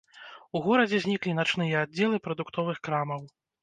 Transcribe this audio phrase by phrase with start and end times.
[0.59, 3.27] У горадзе зніклі начныя аддзелы прадуктовых крамаў.